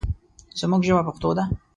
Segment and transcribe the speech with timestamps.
[0.59, 1.43] زموږ ژبه پښتو ده.